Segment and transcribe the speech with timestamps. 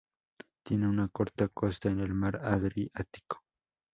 [0.65, 3.43] Tiene una corta costa en el Mar Adriático.